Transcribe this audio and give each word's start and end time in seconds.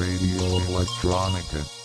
Radio 0.00 0.60
Electronica. 0.60 1.79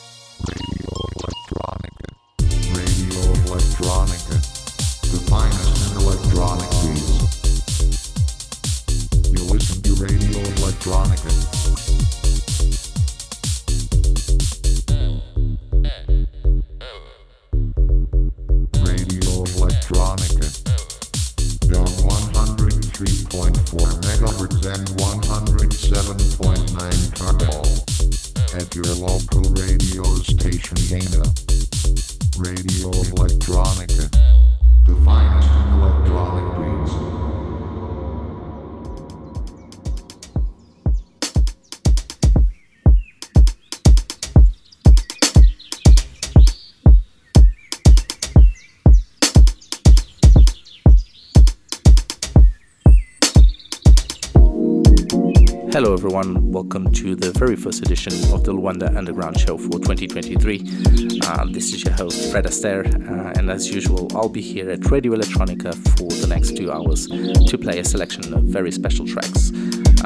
First 57.65 57.81
edition 57.81 58.13
of 58.31 58.43
the 58.43 58.53
Luanda 58.53 58.95
Underground 58.95 59.39
Show 59.39 59.57
for 59.57 59.79
2023. 59.79 61.19
Uh, 61.23 61.45
this 61.49 61.73
is 61.73 61.83
your 61.83 61.95
host, 61.95 62.31
Fred 62.31 62.45
Aster, 62.45 62.85
uh, 62.85 63.33
and 63.39 63.49
as 63.49 63.73
usual, 63.73 64.07
I'll 64.15 64.29
be 64.29 64.39
here 64.39 64.69
at 64.69 64.91
Radio 64.91 65.15
Electronica 65.15 65.73
for 65.97 66.07
the 66.21 66.27
next 66.27 66.55
two 66.55 66.71
hours 66.71 67.07
to 67.07 67.57
play 67.57 67.79
a 67.79 67.83
selection 67.83 68.35
of 68.35 68.43
very 68.43 68.71
special 68.71 69.07
tracks 69.07 69.51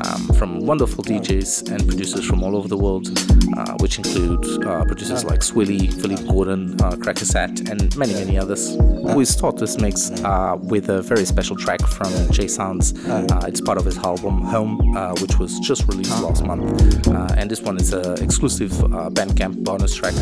um, 0.05 0.29
from 0.35 0.59
wonderful 0.65 1.03
DJs 1.03 1.69
and 1.69 1.85
producers 1.85 2.25
from 2.25 2.43
all 2.43 2.55
over 2.55 2.69
the 2.69 2.77
world, 2.77 3.09
uh, 3.57 3.75
which 3.81 3.97
include 3.97 4.65
uh, 4.65 4.85
producers 4.85 5.25
like 5.25 5.41
Sweely, 5.41 5.91
Felipe 6.01 6.25
Gordon, 6.27 6.81
uh, 6.81 6.91
Crackazat, 6.91 7.69
and 7.69 7.93
many, 7.97 8.13
many 8.13 8.37
others. 8.37 8.77
We 9.01 9.25
start 9.25 9.57
this 9.57 9.77
mix 9.79 10.11
uh, 10.23 10.57
with 10.61 10.89
a 10.89 11.01
very 11.01 11.25
special 11.25 11.55
track 11.55 11.81
from 11.81 12.11
Jay 12.31 12.47
Sounds. 12.47 12.93
Uh, 13.07 13.45
it's 13.47 13.61
part 13.61 13.77
of 13.77 13.85
his 13.85 13.97
album 13.99 14.41
Home, 14.41 14.95
uh, 14.95 15.13
which 15.15 15.39
was 15.39 15.57
just 15.59 15.87
released 15.87 16.21
last 16.21 16.43
month. 16.45 17.07
Uh, 17.07 17.33
and 17.37 17.49
this 17.49 17.61
one 17.61 17.77
is 17.77 17.93
an 17.93 18.21
exclusive 18.23 18.71
uh, 18.83 19.09
Bandcamp 19.09 19.63
bonus 19.63 19.95
track, 19.95 20.13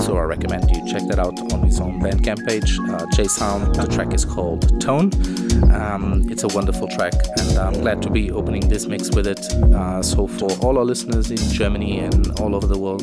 so 0.00 0.16
I 0.16 0.22
recommend 0.22 0.70
you 0.70 0.86
check 0.90 1.06
that 1.08 1.18
out 1.18 1.38
on 1.52 1.62
his 1.62 1.80
own 1.80 2.00
Bandcamp 2.00 2.46
page. 2.46 2.78
Uh, 2.88 3.06
Jay 3.12 3.26
Sound, 3.26 3.74
the 3.74 3.86
track 3.86 4.14
is 4.14 4.24
called 4.24 4.80
Tone. 4.80 5.10
Um, 5.72 6.26
it's 6.30 6.42
a 6.42 6.48
wonderful 6.48 6.88
track, 6.88 7.14
and 7.38 7.58
I'm 7.58 7.74
glad 7.74 8.02
to 8.02 8.10
be 8.10 8.30
opening 8.30 8.68
this 8.68 8.86
mix 8.86 9.10
with 9.10 9.26
it. 9.26 9.40
Uh, 9.74 10.02
so, 10.02 10.26
for 10.26 10.50
all 10.64 10.78
our 10.78 10.84
listeners 10.84 11.30
in 11.30 11.38
Germany 11.50 12.00
and 12.00 12.38
all 12.40 12.54
over 12.54 12.66
the 12.66 12.78
world, 12.78 13.02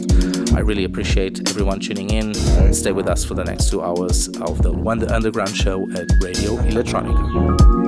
I 0.56 0.60
really 0.60 0.86
appreciate 0.86 1.48
everyone 1.50 1.80
tuning 1.80 2.10
in. 2.10 2.34
Stay 2.74 2.92
with 2.92 3.08
us 3.08 3.24
for 3.24 3.36
the 3.36 3.44
next 3.44 3.70
two 3.70 3.82
hours 3.82 4.28
of 4.40 4.62
the 4.62 4.72
Luanda 4.72 5.19
Underground 5.20 5.54
show 5.54 5.92
at 5.92 6.10
Radio 6.22 6.56
Electronica. 6.60 7.79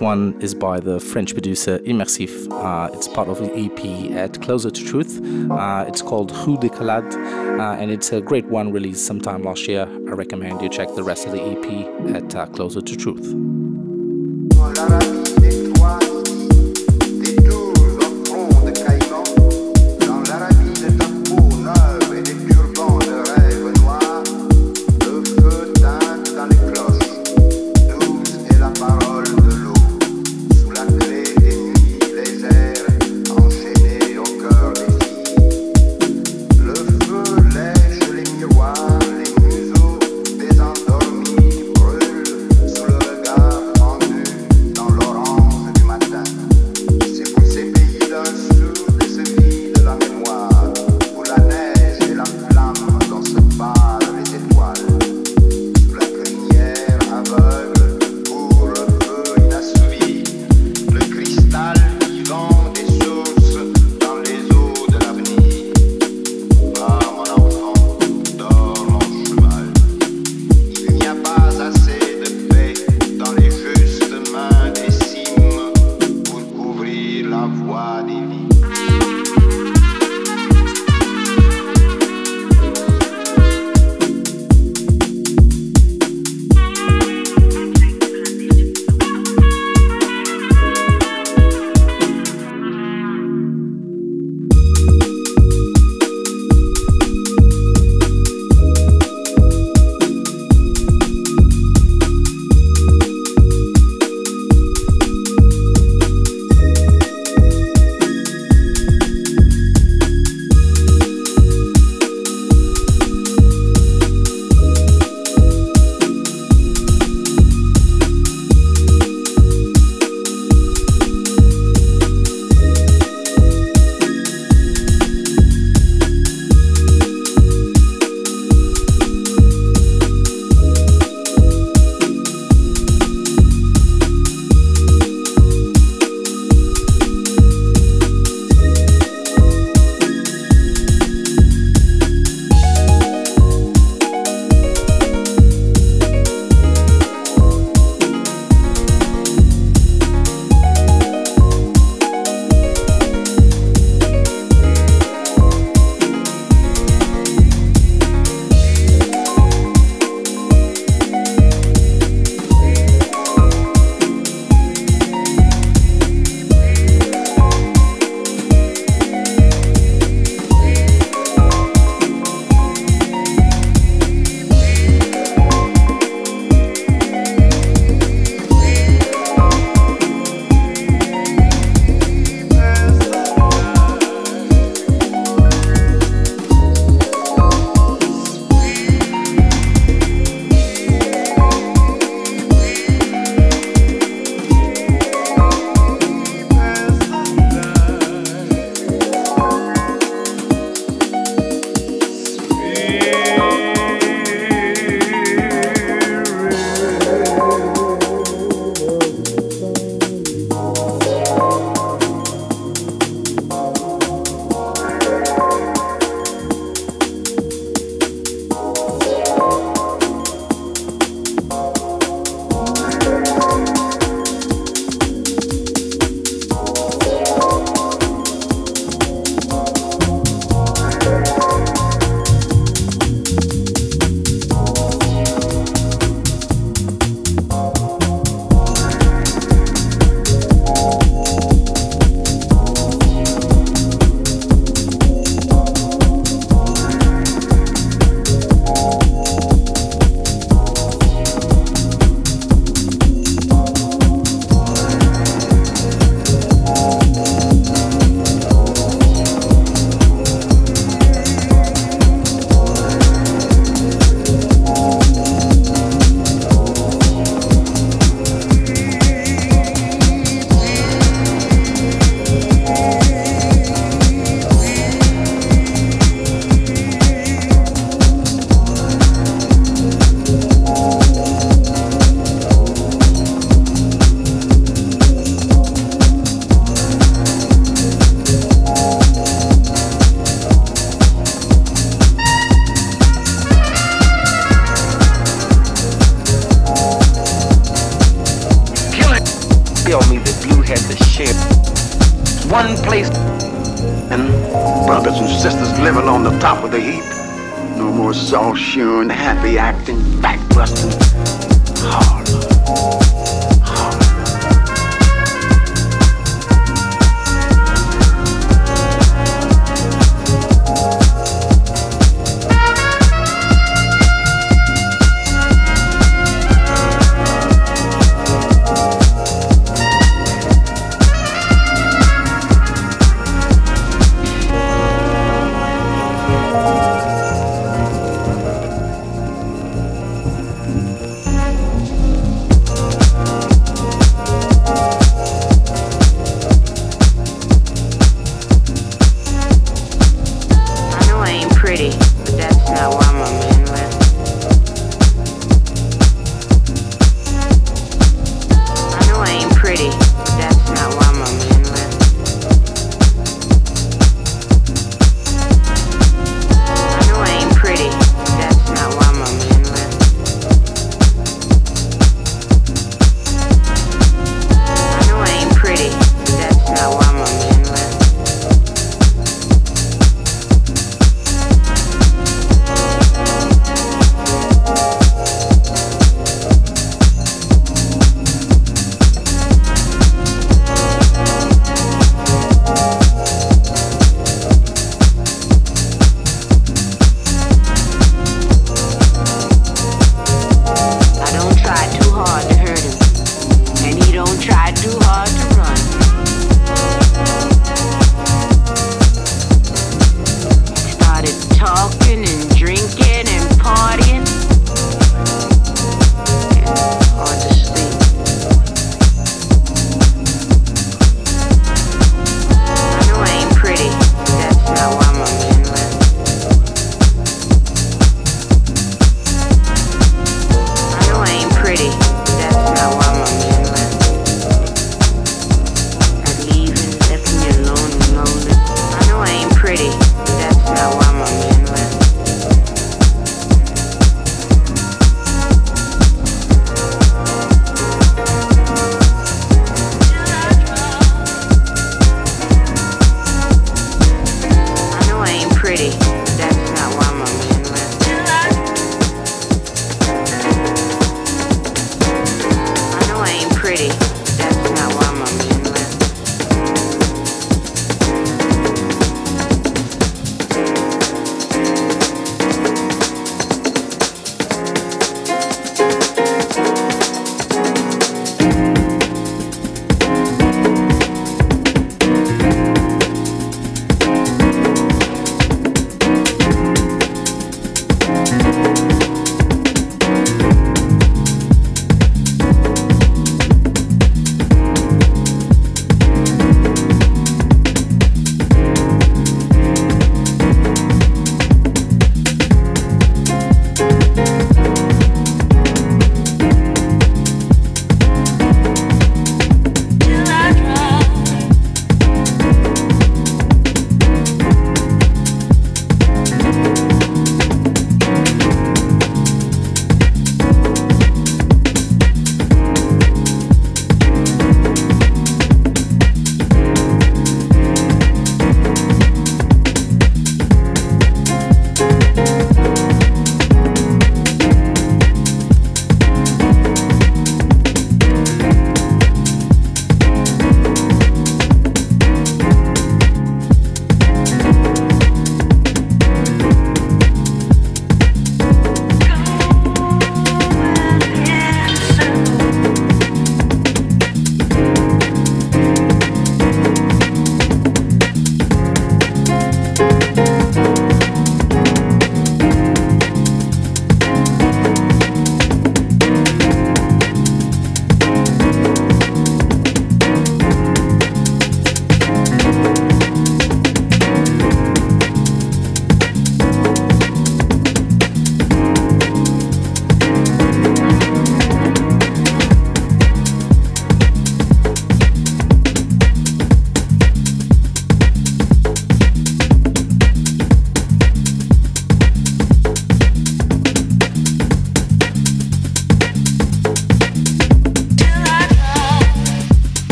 One 0.00 0.40
is 0.40 0.54
by 0.54 0.80
the 0.80 0.98
French 0.98 1.34
producer 1.34 1.78
Immersif. 1.80 2.50
Uh, 2.50 2.88
it's 2.94 3.06
part 3.06 3.28
of 3.28 3.38
the 3.38 3.52
EP 3.54 4.10
at 4.16 4.40
Closer 4.40 4.70
to 4.70 4.82
Truth. 4.84 5.20
Uh, 5.50 5.84
it's 5.86 6.00
called 6.00 6.32
Rue 6.46 6.56
des 6.56 6.70
Calades, 6.70 7.14
uh, 7.16 7.76
and 7.78 7.90
it's 7.90 8.10
a 8.10 8.22
great 8.22 8.46
one 8.46 8.72
released 8.72 9.04
sometime 9.04 9.42
last 9.42 9.68
year. 9.68 9.82
I 9.82 10.12
recommend 10.12 10.62
you 10.62 10.70
check 10.70 10.88
the 10.94 11.02
rest 11.04 11.26
of 11.26 11.32
the 11.32 11.42
EP 11.42 12.16
at 12.16 12.34
uh, 12.34 12.46
Closer 12.46 12.80
to 12.80 12.96
Truth. 12.96 13.39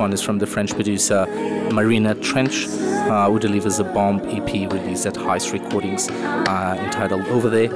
One 0.00 0.12
is 0.14 0.22
from 0.22 0.38
the 0.38 0.46
French 0.46 0.70
producer 0.72 1.26
Marina 1.72 2.14
Trench, 2.14 2.66
uh, 2.68 3.30
who 3.30 3.38
delivers 3.38 3.78
a 3.78 3.84
bomb 3.84 4.18
EP 4.30 4.72
released 4.72 5.04
at 5.06 5.14
Heist 5.14 5.52
Recordings 5.52 6.08
uh, 6.08 6.76
entitled 6.80 7.26
Over 7.26 7.50
There. 7.50 7.68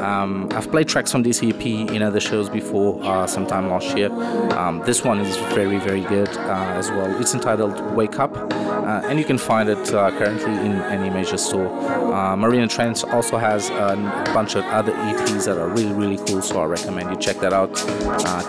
Um, 0.00 0.48
I've 0.52 0.70
played 0.70 0.88
tracks 0.88 1.12
from 1.12 1.22
this 1.22 1.42
EP 1.42 1.64
in 1.64 2.02
other 2.02 2.20
shows 2.20 2.48
before, 2.48 3.02
uh, 3.04 3.26
sometime 3.26 3.68
last 3.68 3.96
year. 3.96 4.10
Um, 4.52 4.82
this 4.84 5.04
one 5.04 5.20
is 5.20 5.36
very, 5.54 5.78
very 5.78 6.02
good 6.02 6.28
uh, 6.28 6.78
as 6.78 6.90
well. 6.90 7.20
It's 7.20 7.34
entitled 7.34 7.80
Wake 7.94 8.18
Up, 8.18 8.34
uh, 8.34 9.02
and 9.04 9.18
you 9.18 9.24
can 9.24 9.38
find 9.38 9.68
it 9.68 9.84
currently 9.88 10.52
in 10.52 10.80
any 10.82 11.10
major 11.10 11.36
store. 11.36 11.68
Marina 12.36 12.66
Trench 12.68 13.04
also 13.04 13.36
has 13.36 13.70
a 13.70 13.96
bunch 14.34 14.54
of 14.54 14.64
other 14.66 14.92
EPs 14.92 15.46
that 15.46 15.58
are 15.58 15.68
really, 15.68 15.92
really 15.92 16.18
cool, 16.26 16.42
so 16.42 16.60
I 16.60 16.66
recommend 16.66 17.10
you 17.10 17.16
check 17.16 17.38
that 17.40 17.52
out. 17.52 17.76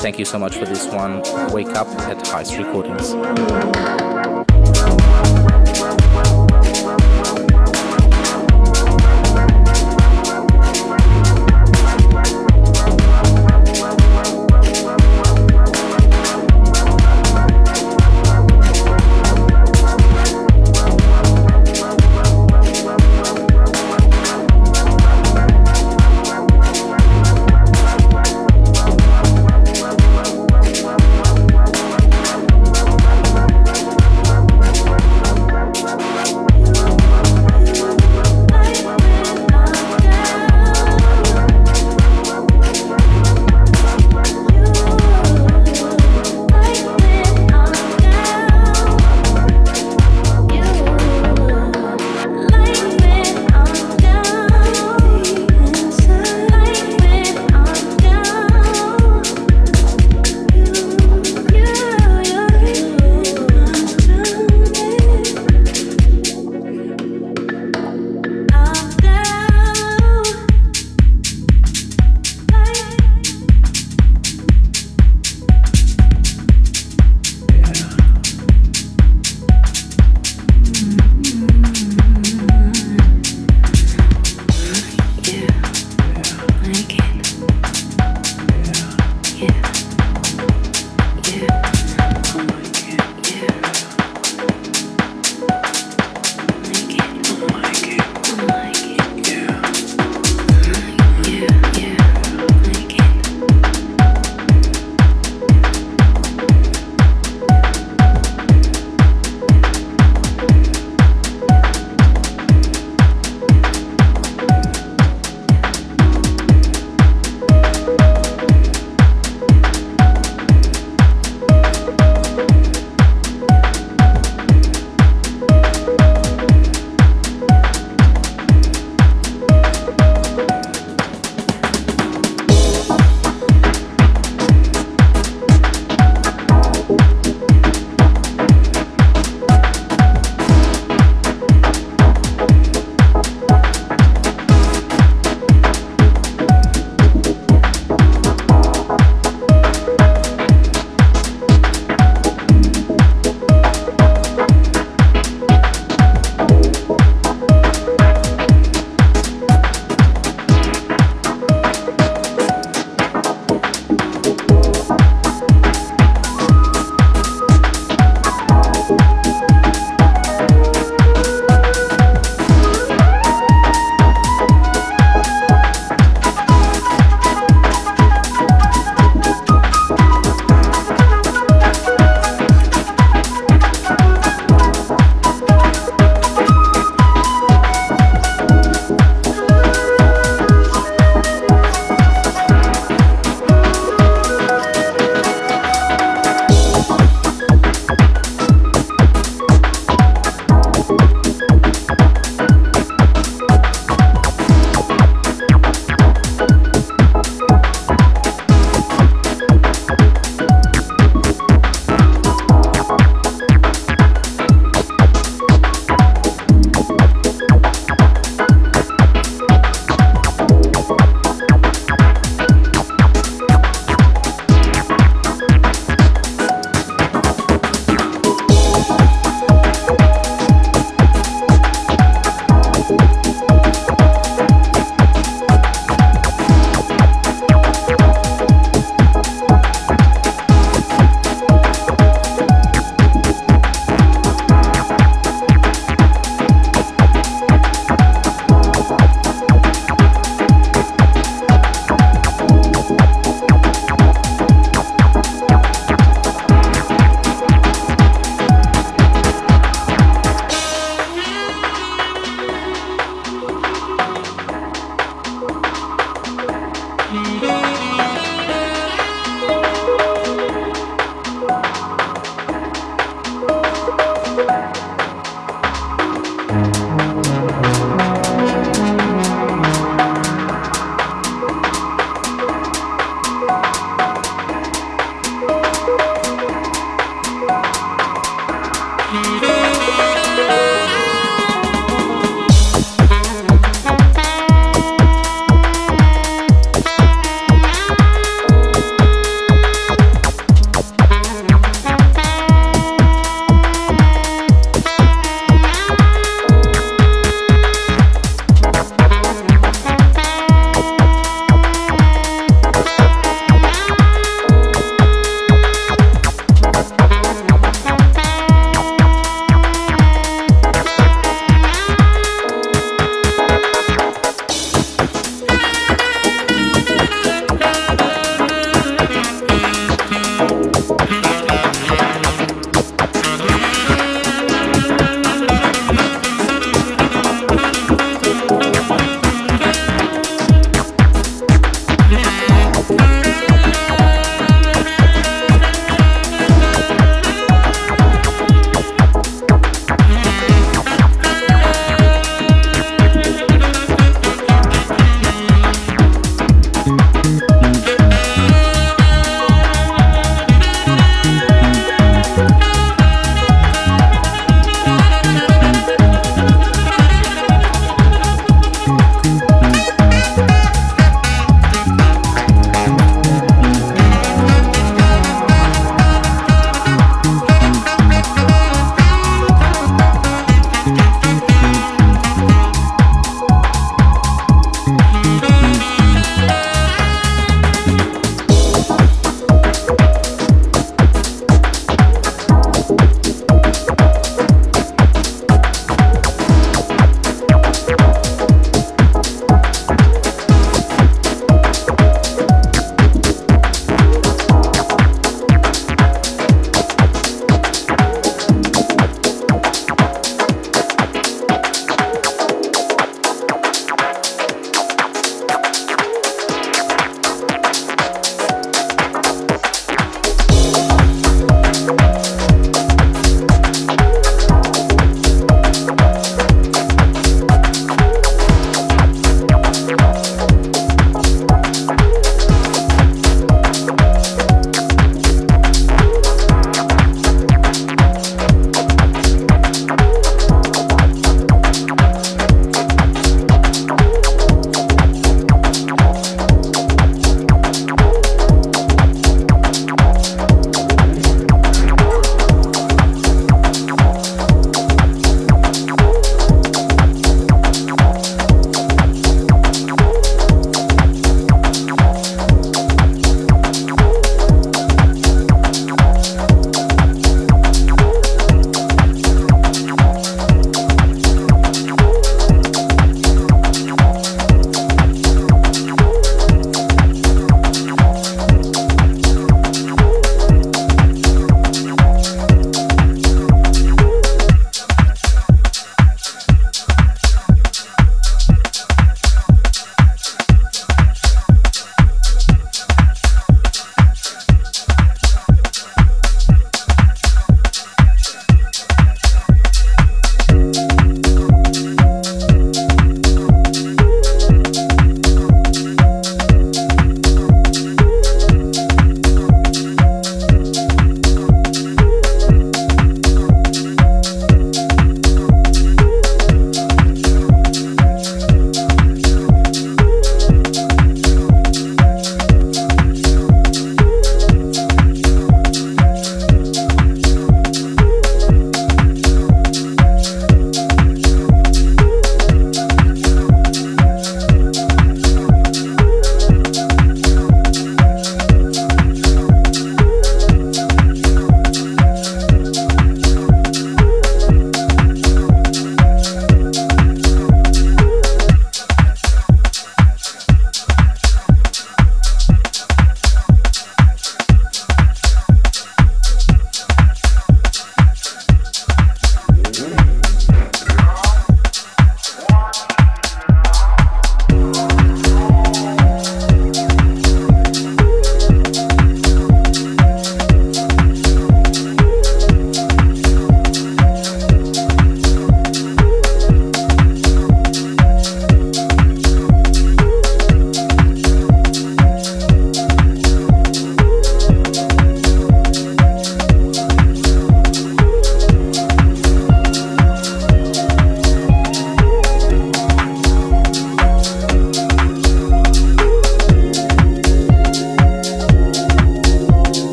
thank 0.00 0.18
you 0.18 0.24
so 0.24 0.38
much 0.38 0.56
for 0.56 0.64
this 0.64 0.86
one. 0.86 1.22
Wake 1.52 1.74
Up 1.76 1.88
at 2.08 2.18
Heist 2.24 2.56
Recordings. 2.58 4.07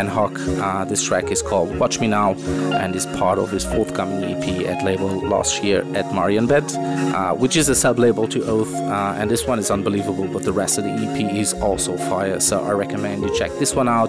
Ben 0.00 0.08
Hauke. 0.08 0.40
Uh, 0.58 0.82
this 0.86 1.04
track 1.06 1.30
is 1.30 1.42
called 1.42 1.78
Watch 1.78 2.00
Me 2.00 2.06
Now 2.06 2.32
and 2.80 2.96
is 2.96 3.04
part 3.04 3.38
of 3.38 3.50
his 3.50 3.66
forthcoming 3.66 4.24
EP 4.24 4.66
at 4.66 4.82
label 4.82 5.08
last 5.28 5.62
year 5.62 5.80
at 5.94 6.06
Marienbad, 6.06 6.66
uh, 7.12 7.34
which 7.34 7.54
is 7.54 7.68
a 7.68 7.74
sub 7.74 7.98
label 7.98 8.26
to 8.28 8.42
Oath. 8.46 8.72
Uh, 8.74 9.14
and 9.18 9.30
this 9.30 9.46
one 9.46 9.58
is 9.58 9.70
unbelievable, 9.70 10.26
but 10.26 10.42
the 10.42 10.52
rest 10.52 10.78
of 10.78 10.84
the 10.84 10.90
EP 10.90 11.34
is 11.34 11.52
also 11.52 11.98
fire. 11.98 12.40
So 12.40 12.64
I 12.64 12.70
recommend 12.70 13.24
you 13.24 13.38
check 13.38 13.50
this 13.58 13.74
one 13.74 13.90
out 13.90 14.08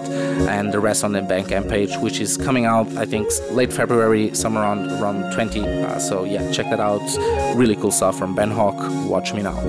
and 0.54 0.72
the 0.72 0.80
rest 0.80 1.04
on 1.04 1.12
the 1.12 1.20
Bandcamp 1.20 1.68
page, 1.68 1.94
which 1.98 2.20
is 2.20 2.38
coming 2.38 2.64
out, 2.64 2.86
I 2.96 3.04
think, 3.04 3.28
late 3.50 3.70
February, 3.70 4.34
somewhere 4.34 4.62
around, 4.62 4.90
around 4.92 5.30
20. 5.34 5.60
Uh, 5.60 5.98
so 5.98 6.24
yeah, 6.24 6.50
check 6.52 6.70
that 6.70 6.80
out. 6.80 7.02
Really 7.54 7.76
cool 7.76 7.90
stuff 7.90 8.18
from 8.18 8.34
Ben 8.34 8.50
Hauke. 8.50 8.82
Watch 9.08 9.34
Me 9.34 9.42
Now. 9.42 9.60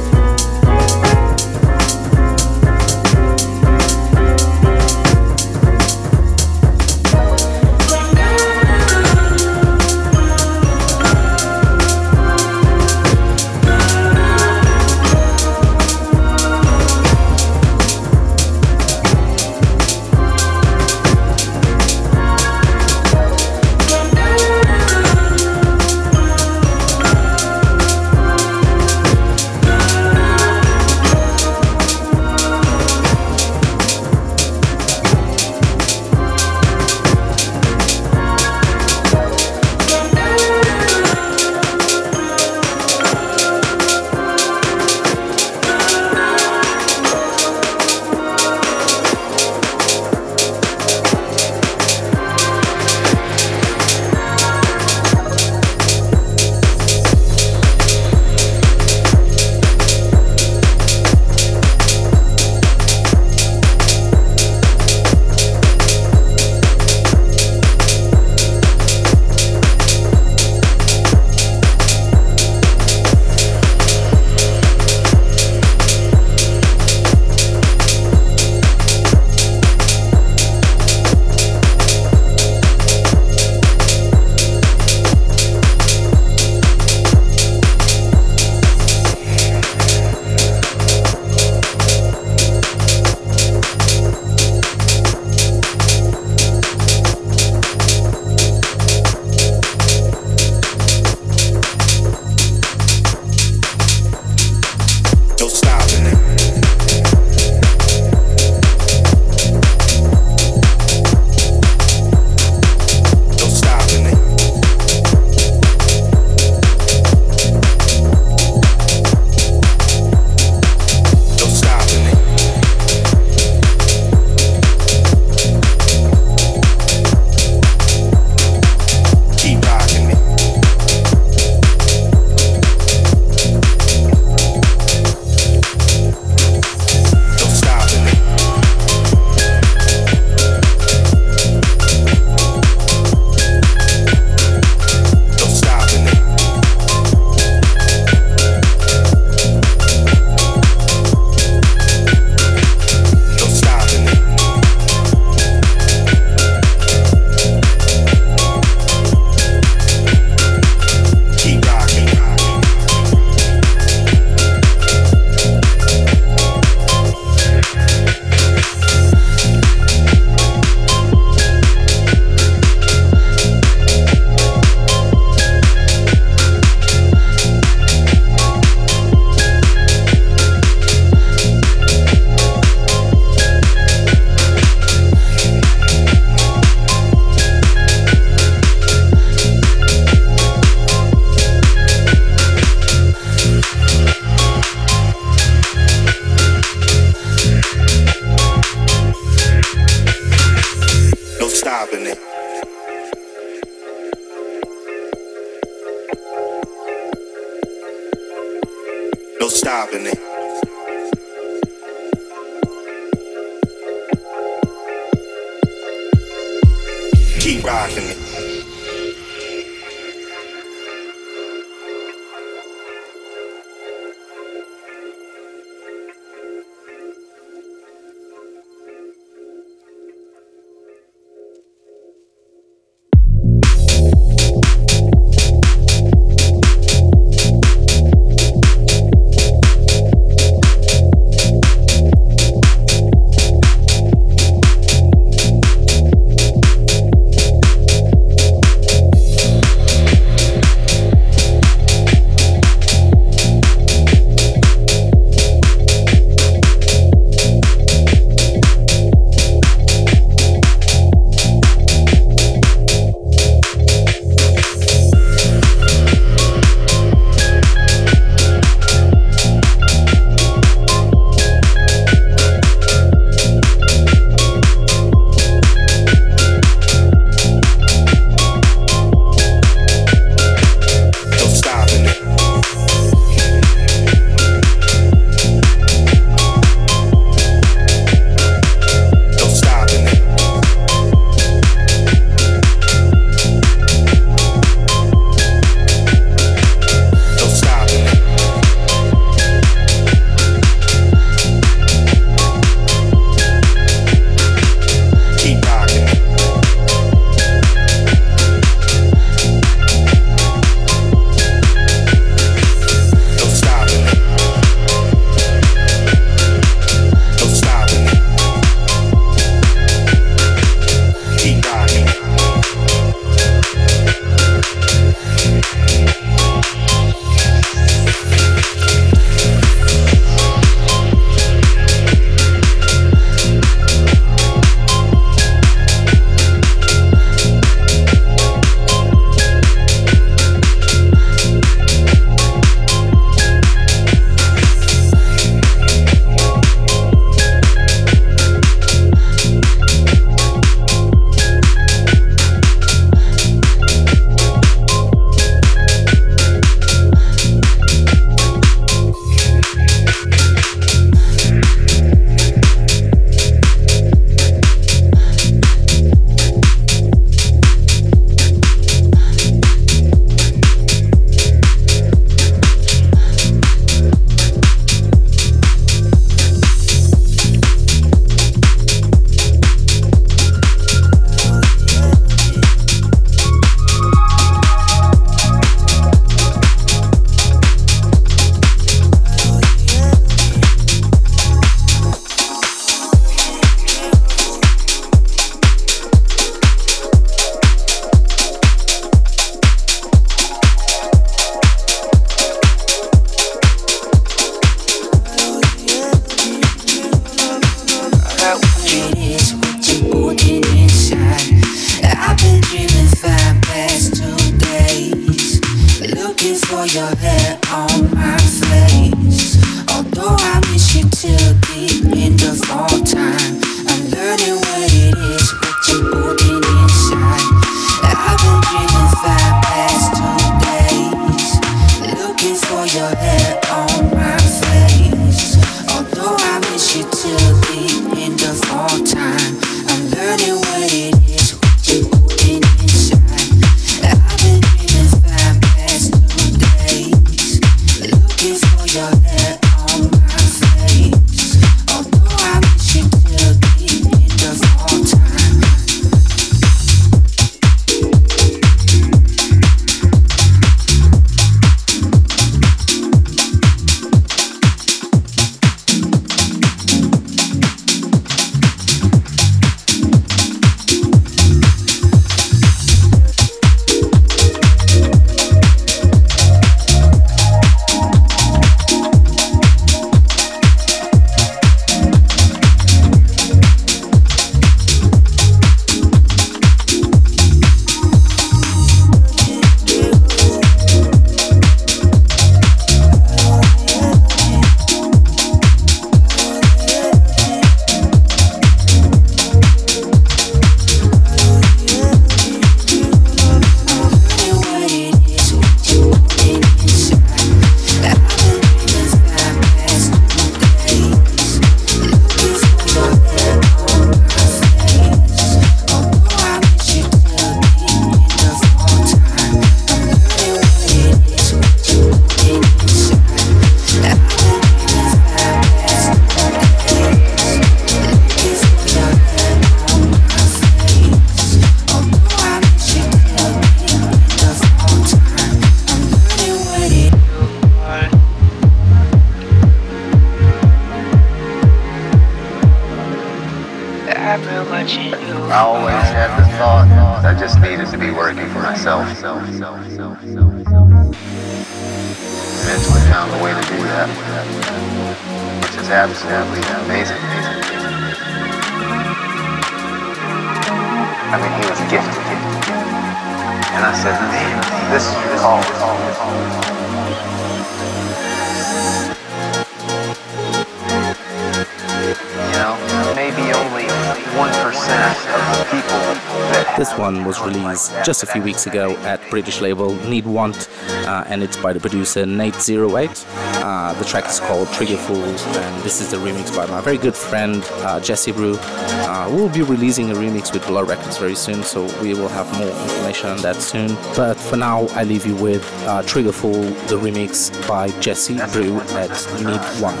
One 577.12 577.24
was 577.26 577.40
released 577.42 577.92
just 578.04 578.22
a 578.22 578.26
few 578.26 578.40
weeks 578.40 578.66
ago 578.66 578.96
at 579.04 579.20
British 579.28 579.60
label 579.60 579.90
Needwant, 580.08 580.66
uh, 581.06 581.24
and 581.26 581.42
it's 581.42 581.58
by 581.58 581.74
the 581.74 581.80
producer 581.80 582.24
Nate08. 582.24 583.26
Uh, 583.62 583.92
the 583.98 584.04
track 584.06 584.24
is 584.26 584.40
called 584.40 584.66
Trigger 584.72 584.96
Fools, 584.96 585.44
and 585.44 585.82
this 585.82 586.00
is 586.00 586.10
the 586.10 586.16
remix 586.16 586.56
by 586.56 586.64
my 586.66 586.80
very 586.80 586.96
good 586.96 587.14
friend 587.14 587.62
uh, 587.84 588.00
Jesse 588.00 588.32
Bru. 588.32 588.56
Uh, 588.58 589.28
we'll 589.30 589.50
be 589.50 589.60
releasing 589.60 590.10
a 590.10 590.14
remix 590.14 590.54
with 590.54 590.66
Blur 590.66 590.84
Records 590.84 591.18
very 591.18 591.34
soon, 591.34 591.62
so 591.62 591.84
we 592.00 592.14
will 592.14 592.28
have 592.28 592.50
more 592.58 592.70
information 592.70 593.28
on 593.28 593.36
that 593.42 593.56
soon. 593.56 593.94
But 594.16 594.38
for 594.38 594.56
now, 594.56 594.86
I 594.92 595.04
leave 595.04 595.26
you 595.26 595.36
with 595.36 595.62
uh, 595.86 596.02
Trigger 596.04 596.32
Fool, 596.32 596.62
the 596.88 596.96
remix 596.96 597.52
by 597.68 597.90
Jesse 598.00 598.38
Bru 598.52 598.80
at 598.96 599.10
Need 599.38 599.60
Want. 599.82 600.00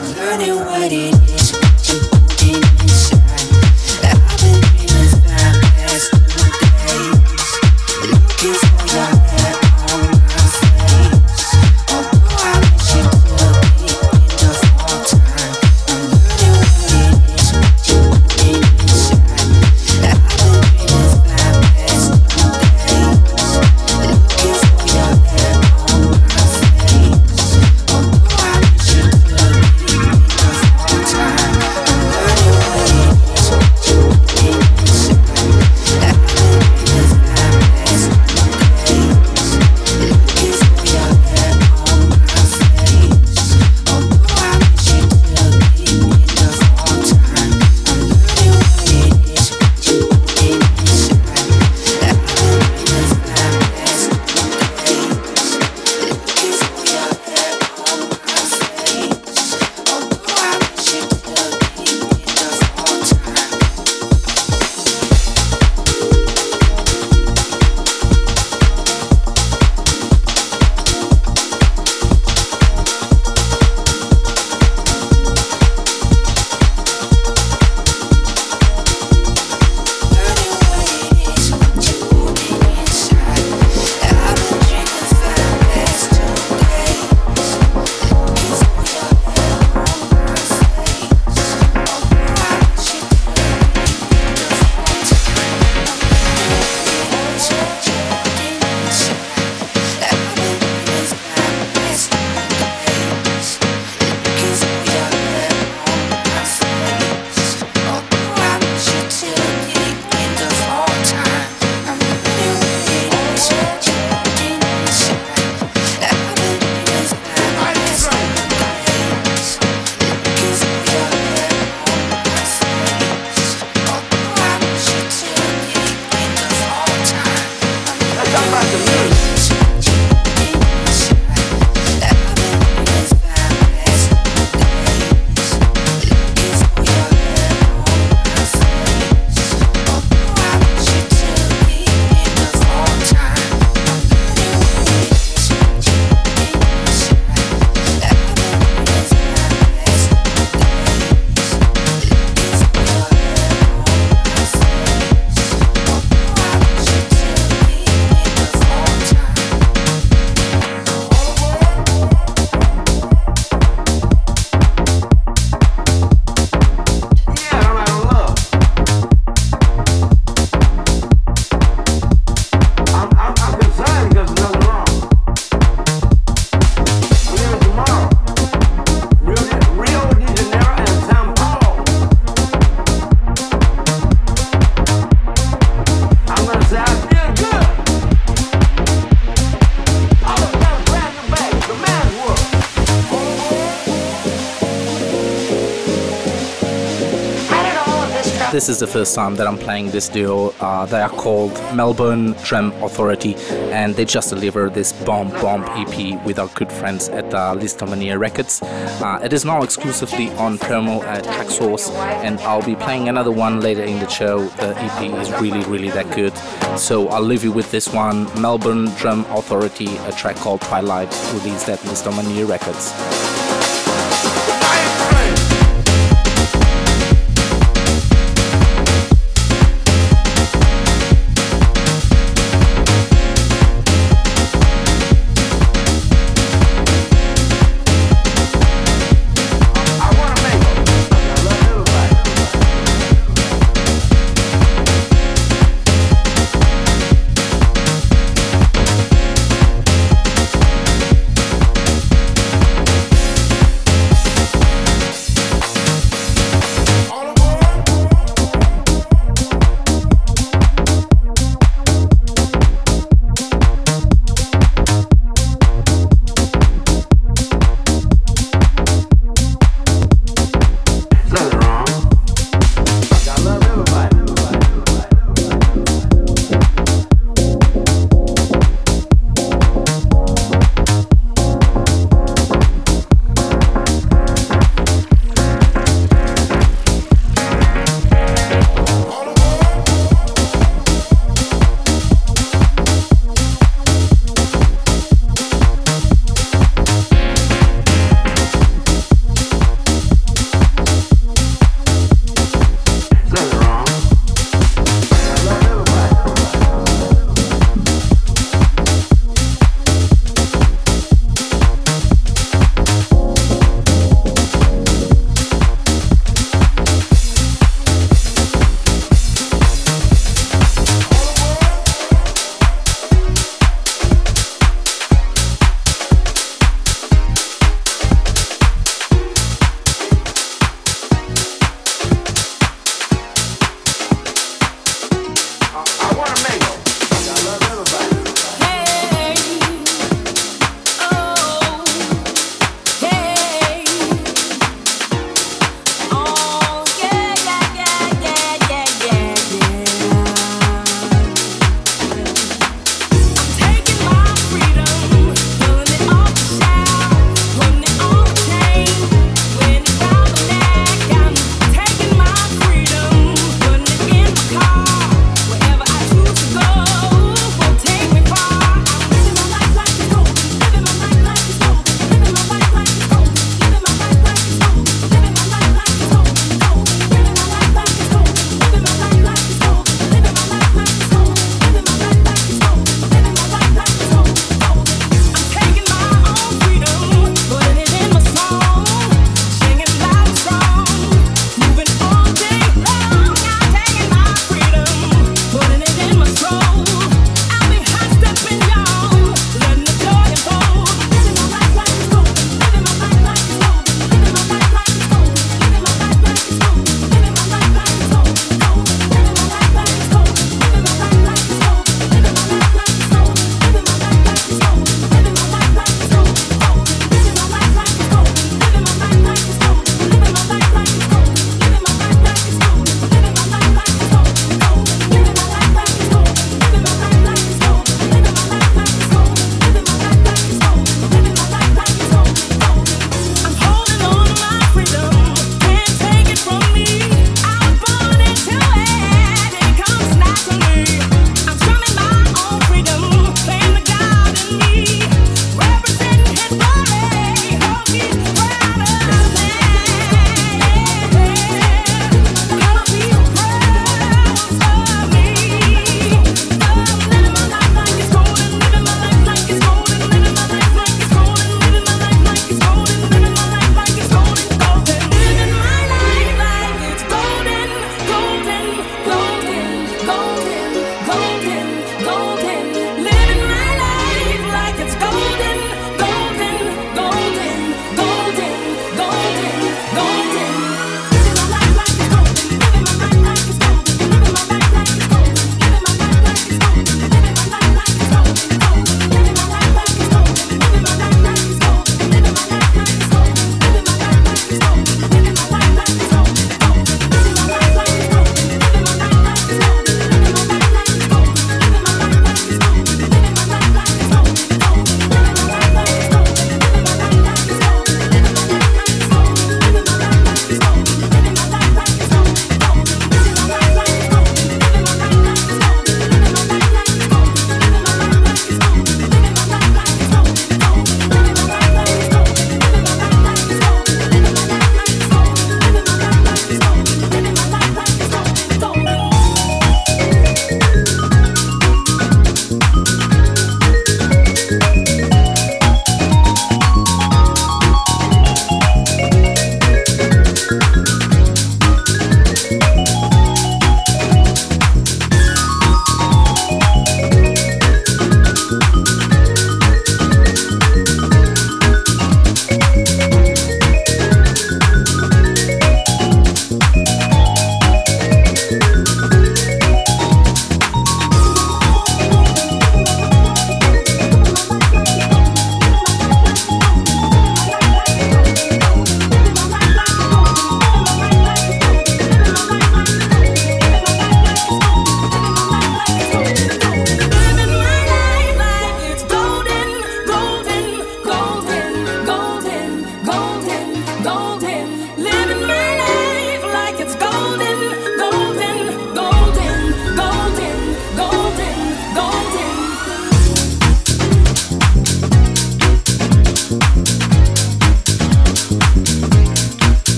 This 198.62 198.68
is 198.68 198.78
the 198.78 198.86
first 198.86 199.16
time 199.16 199.34
that 199.38 199.48
I'm 199.48 199.58
playing 199.58 199.90
this 199.90 200.08
duo. 200.08 200.54
Uh, 200.60 200.86
they 200.86 201.00
are 201.00 201.08
called 201.08 201.52
Melbourne 201.74 202.36
Drum 202.44 202.70
Authority, 202.74 203.34
and 203.72 203.92
they 203.96 204.04
just 204.04 204.30
delivered 204.30 204.72
this 204.72 204.92
bomb 204.92 205.30
bomb 205.42 205.64
EP 205.64 206.24
with 206.24 206.38
our 206.38 206.46
good 206.54 206.70
friends 206.70 207.08
at 207.08 207.34
uh, 207.34 207.56
Lisztomania 207.56 208.16
Records. 208.20 208.62
Uh, 208.62 209.18
it 209.20 209.32
is 209.32 209.44
now 209.44 209.64
exclusively 209.64 210.30
on 210.34 210.58
promo 210.58 211.02
at 211.02 211.24
Traxsource, 211.24 211.90
and 212.22 212.38
I'll 212.42 212.64
be 212.64 212.76
playing 212.76 213.08
another 213.08 213.32
one 213.32 213.60
later 213.60 213.82
in 213.82 213.98
the 213.98 214.08
show. 214.08 214.46
The 214.46 214.78
EP 214.78 215.12
is 215.20 215.32
really, 215.40 215.64
really 215.64 215.90
that 215.90 216.14
good. 216.14 216.32
So 216.78 217.08
I'll 217.08 217.20
leave 217.20 217.42
you 217.42 217.50
with 217.50 217.68
this 217.72 217.92
one 217.92 218.26
Melbourne 218.40 218.84
Drum 218.96 219.26
Authority, 219.30 219.96
a 220.06 220.12
track 220.12 220.36
called 220.36 220.60
Twilight, 220.60 221.10
released 221.34 221.68
at 221.68 221.80
Lisztomania 221.80 222.48
Records. 222.48 222.92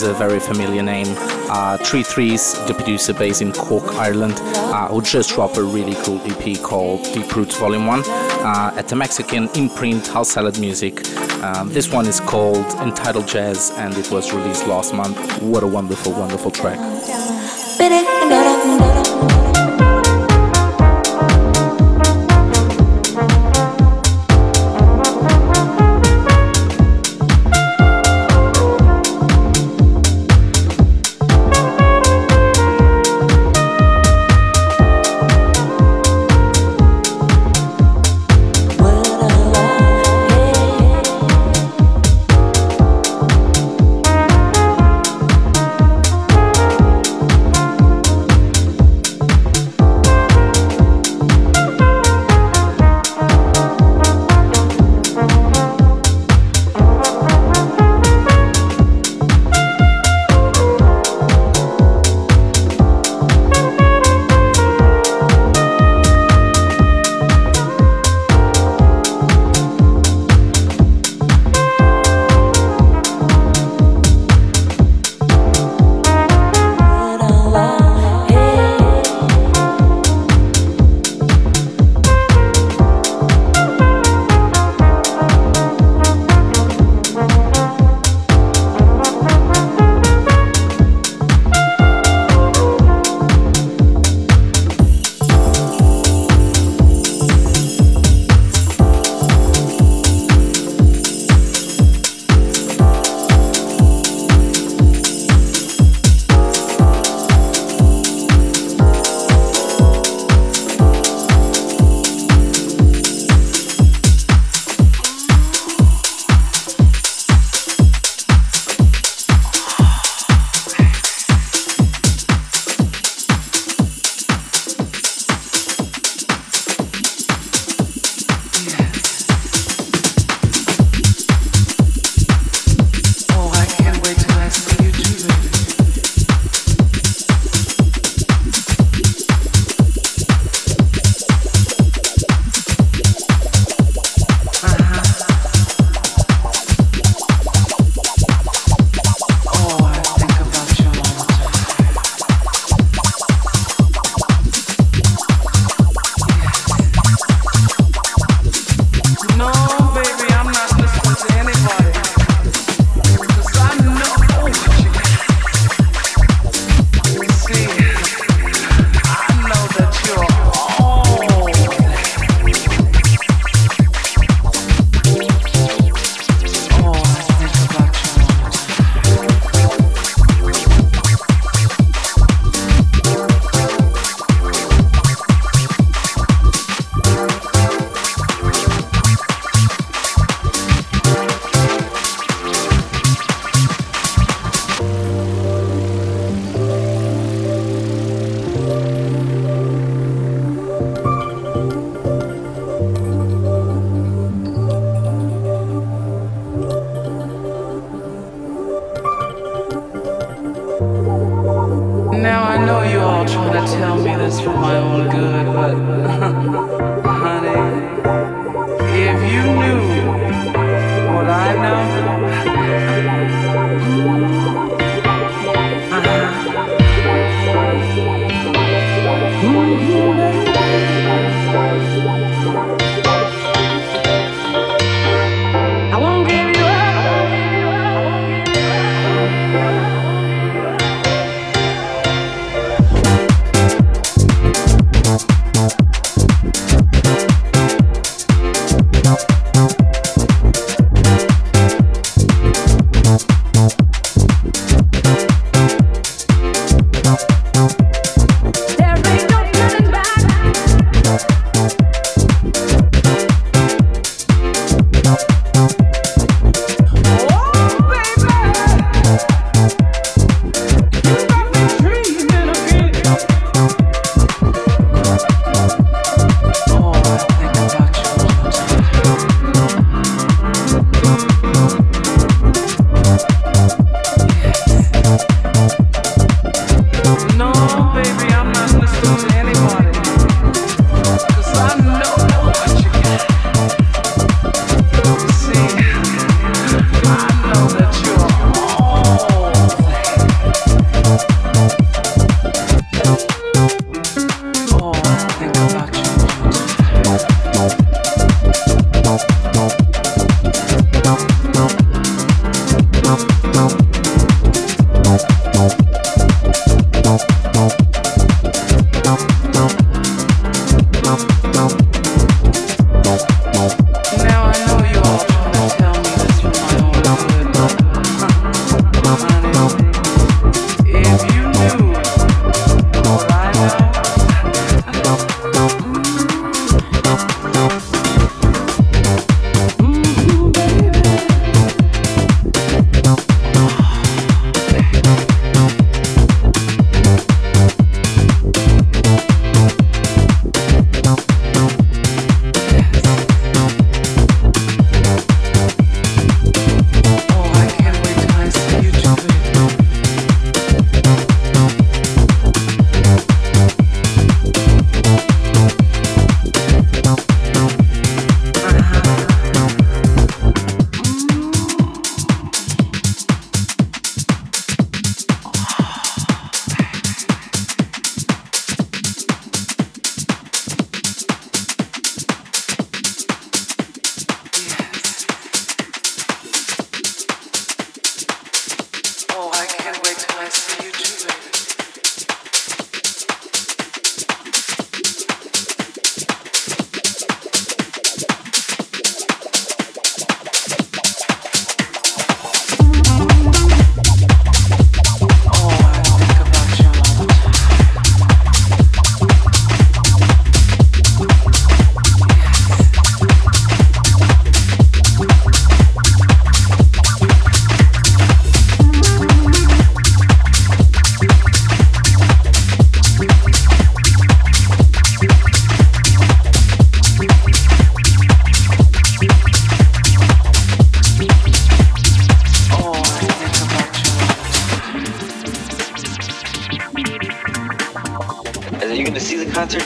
Is 0.00 0.06
a 0.06 0.14
very 0.14 0.40
familiar 0.40 0.82
name. 0.82 1.08
Uh, 1.50 1.76
Tree 1.76 2.02
Threes, 2.02 2.54
the 2.66 2.72
producer 2.72 3.12
based 3.12 3.42
in 3.42 3.52
Cork, 3.52 3.84
Ireland, 3.96 4.32
uh, 4.40 4.88
who 4.88 5.02
just 5.02 5.34
dropped 5.34 5.58
a 5.58 5.62
really 5.62 5.94
cool 6.04 6.18
EP 6.24 6.58
called 6.62 7.02
Deep 7.12 7.36
Roots 7.36 7.58
Volume 7.58 7.86
1 7.86 8.00
uh, 8.06 8.72
at 8.76 8.88
the 8.88 8.96
Mexican 8.96 9.50
imprint 9.54 10.06
House 10.06 10.30
Salad 10.30 10.58
Music. 10.58 11.06
Um, 11.42 11.68
this 11.68 11.92
one 11.92 12.06
is 12.06 12.18
called 12.20 12.64
Entitled 12.80 13.28
Jazz 13.28 13.72
and 13.76 13.94
it 13.98 14.10
was 14.10 14.32
released 14.32 14.66
last 14.66 14.94
month. 14.94 15.18
What 15.42 15.62
a 15.62 15.66
wonderful, 15.66 16.12
wonderful 16.12 16.50
track. 16.50 16.78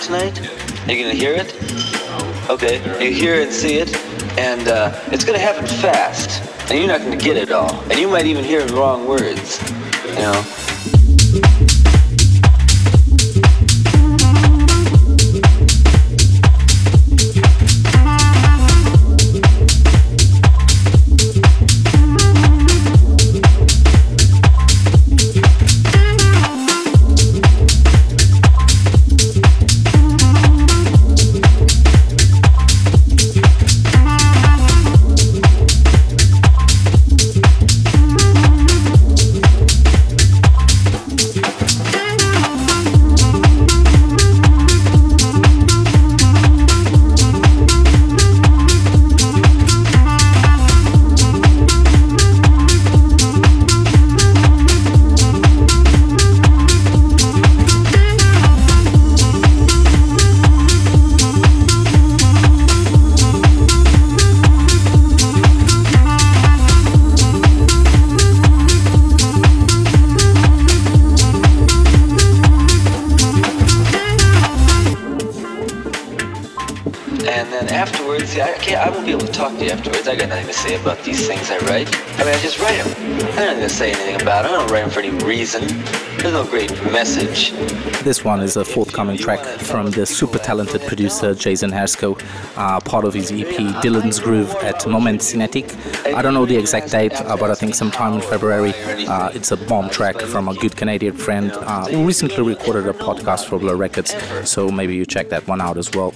tonight? 0.05 0.39
Are 0.86 0.93
you 0.93 1.02
gonna 1.02 1.14
hear 1.14 1.32
it? 1.32 1.55
Okay, 2.51 2.76
you 3.02 3.10
hear 3.10 3.40
and 3.40 3.51
see 3.51 3.78
it, 3.78 3.97
and 4.39 4.68
uh, 4.68 5.01
it's 5.06 5.24
gonna 5.24 5.39
happen 5.39 5.66
fast, 5.66 6.43
and 6.70 6.78
you're 6.78 6.89
not 6.89 7.01
gonna 7.01 7.16
get 7.16 7.39
it 7.39 7.51
all, 7.51 7.81
and 7.90 7.98
you 7.98 8.09
might 8.09 8.26
even 8.26 8.44
hear 8.44 8.62
the 8.66 8.74
wrong 8.74 9.06
words, 9.06 9.59
you 10.06 10.16
know. 10.16 10.63
This 88.05 88.22
one 88.22 88.40
is 88.40 88.59
a 88.59 88.66
forthcoming 88.66 89.16
track 89.16 89.43
from 89.60 89.90
the 89.90 90.05
super 90.05 90.36
talented 90.36 90.82
producer 90.82 91.35
Jason 91.35 91.70
Hersco, 91.70 92.20
uh, 92.55 92.78
part 92.81 93.06
of 93.06 93.14
his 93.14 93.32
EP 93.32 93.47
Dylan's 93.82 94.20
Groove 94.20 94.51
at 94.56 94.86
Moment 94.86 95.22
Cinetique. 95.22 95.74
I 96.14 96.20
don't 96.20 96.35
know 96.35 96.44
the 96.44 96.55
exact 96.59 96.90
date, 96.90 97.14
uh, 97.14 97.35
but 97.35 97.51
I 97.51 97.55
think 97.55 97.74
sometime 97.74 98.12
in 98.12 98.20
February. 98.20 98.74
Uh, 99.09 99.31
it's 99.31 99.52
a 99.52 99.56
bomb 99.56 99.89
track 99.89 100.20
from 100.20 100.48
a 100.48 100.55
good 100.55 100.76
Canadian 100.76 101.16
friend 101.16 101.51
uh, 101.52 101.86
who 101.86 102.06
recently 102.06 102.43
recorded 102.47 102.86
a 102.86 102.93
podcast 102.93 103.47
for 103.47 103.59
Blur 103.59 103.76
Records, 103.76 104.14
so 104.47 104.68
maybe 104.68 104.94
you 104.94 105.06
check 105.06 105.31
that 105.31 105.48
one 105.48 105.62
out 105.62 105.78
as 105.78 105.90
well. 105.93 106.12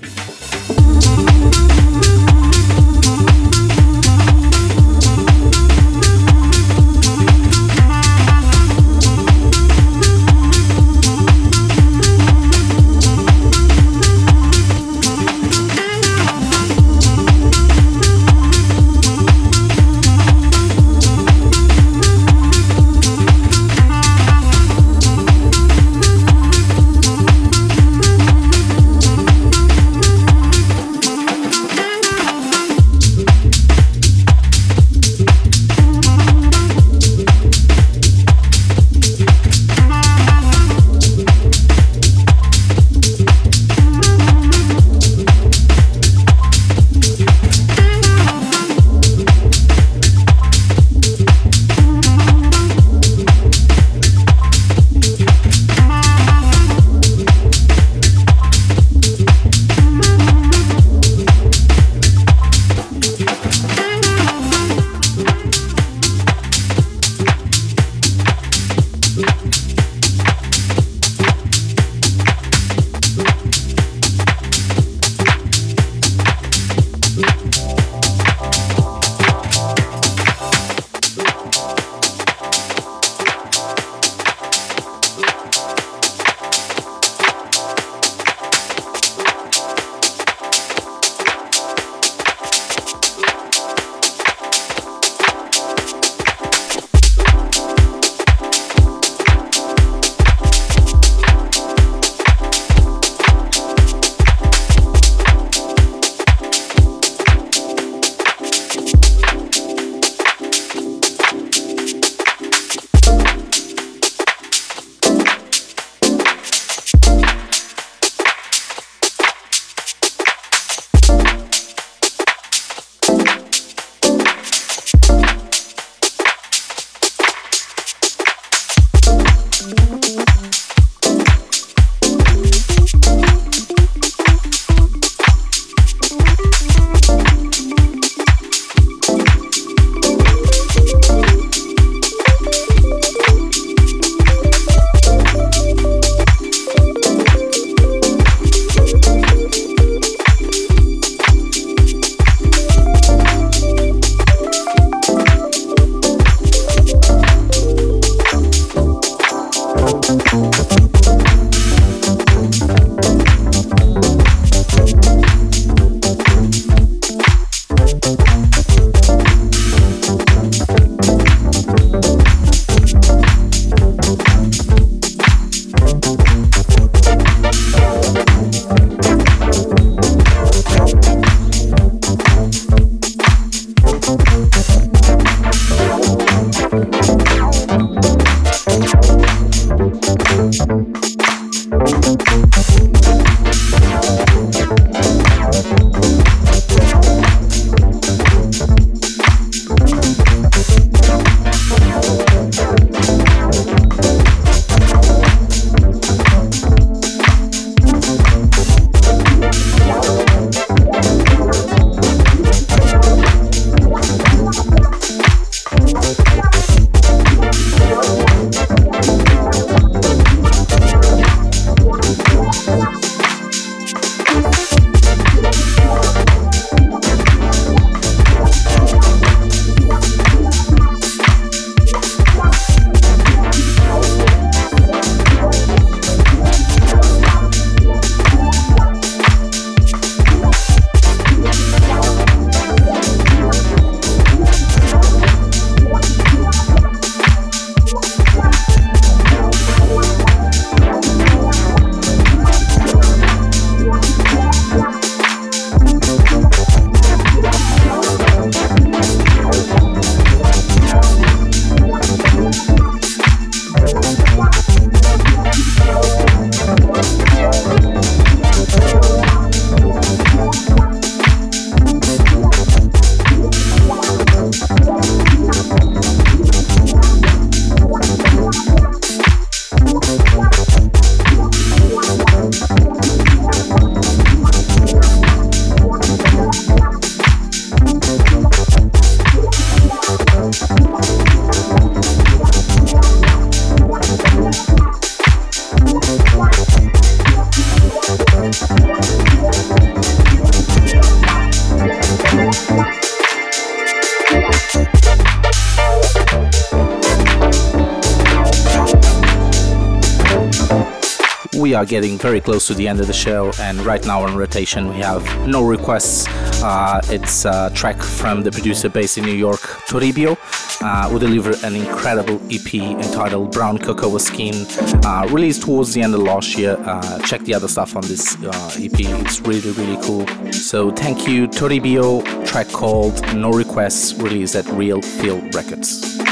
Are 311.79 311.87
getting 311.87 312.19
very 312.19 312.41
close 312.41 312.67
to 312.67 312.75
the 312.75 312.89
end 312.89 312.99
of 312.99 313.07
the 313.07 313.13
show, 313.13 313.53
and 313.61 313.79
right 313.87 314.05
now 314.05 314.25
on 314.25 314.37
rotation 314.37 314.89
we 314.89 314.97
have 314.97 315.23
no 315.47 315.65
requests. 315.65 316.27
Uh, 316.61 317.01
it's 317.05 317.45
a 317.45 317.71
track 317.73 318.03
from 318.03 318.43
the 318.43 318.51
producer 318.51 318.89
based 318.89 319.17
in 319.17 319.25
New 319.25 319.39
York, 319.47 319.61
Toribio, 319.89 320.37
uh, 320.83 321.09
who 321.09 321.21
delivered 321.21 321.63
an 321.63 321.77
incredible 321.77 322.41
EP 322.51 322.75
entitled 322.75 323.53
Brown 323.53 323.79
Cocoa 323.79 324.19
Skin, 324.19 324.67
uh, 325.05 325.29
released 325.31 325.63
towards 325.63 325.95
the 325.95 326.03
end 326.03 326.15
of 326.15 326.21
last 326.21 326.59
year. 326.59 326.77
Uh, 326.81 327.21
check 327.21 327.43
the 327.43 327.55
other 327.55 327.69
stuff 327.69 327.95
on 327.95 328.03
this 328.03 328.37
uh, 328.43 328.71
EP, 328.77 328.99
it's 328.99 329.41
really, 329.43 329.71
really 329.71 330.03
cool. 330.03 330.27
So 330.53 330.91
thank 330.91 331.29
you, 331.29 331.47
Toribio, 331.47 332.25
track 332.45 332.67
called 332.69 333.23
No 333.37 333.51
Requests, 333.53 334.15
released 334.15 334.57
at 334.57 334.67
Real 334.67 335.01
Feel 335.01 335.41
Records. 335.53 336.28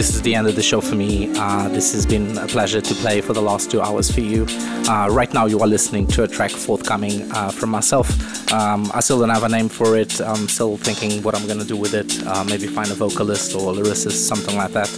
This 0.00 0.14
is 0.14 0.22
the 0.22 0.34
end 0.34 0.46
of 0.46 0.56
the 0.56 0.62
show 0.62 0.80
for 0.80 0.94
me. 0.94 1.30
Uh, 1.36 1.68
this 1.68 1.92
has 1.92 2.06
been 2.06 2.38
a 2.38 2.46
pleasure 2.46 2.80
to 2.80 2.94
play 2.94 3.20
for 3.20 3.34
the 3.34 3.42
last 3.42 3.70
two 3.70 3.82
hours 3.82 4.10
for 4.10 4.22
you. 4.22 4.46
Uh, 4.88 5.06
right 5.10 5.34
now, 5.34 5.44
you 5.44 5.60
are 5.60 5.66
listening 5.66 6.06
to 6.06 6.22
a 6.22 6.26
track 6.26 6.50
forthcoming 6.50 7.30
uh, 7.32 7.50
from 7.50 7.68
myself. 7.68 8.08
Um, 8.50 8.90
I 8.94 9.00
still 9.00 9.20
don't 9.20 9.28
have 9.28 9.42
a 9.42 9.48
name 9.50 9.68
for 9.68 9.98
it. 9.98 10.18
I'm 10.22 10.48
still 10.48 10.78
thinking 10.78 11.22
what 11.22 11.34
I'm 11.36 11.46
gonna 11.46 11.66
do 11.66 11.76
with 11.76 11.92
it. 11.92 12.26
Uh, 12.26 12.44
maybe 12.44 12.66
find 12.66 12.90
a 12.90 12.94
vocalist 12.94 13.54
or 13.54 13.74
lyricist, 13.74 14.26
something 14.26 14.56
like 14.56 14.72
that. 14.72 14.90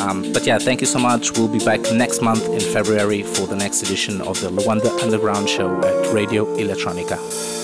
Um, 0.00 0.32
but 0.32 0.44
yeah, 0.44 0.58
thank 0.58 0.80
you 0.80 0.88
so 0.88 0.98
much. 0.98 1.30
We'll 1.38 1.46
be 1.46 1.64
back 1.64 1.80
next 1.92 2.20
month 2.20 2.44
in 2.48 2.58
February 2.58 3.22
for 3.22 3.46
the 3.46 3.54
next 3.54 3.82
edition 3.82 4.20
of 4.20 4.40
the 4.40 4.50
Luanda 4.50 4.90
Underground 5.00 5.48
Show 5.48 5.78
at 5.84 6.12
Radio 6.12 6.44
Electronica. 6.56 7.59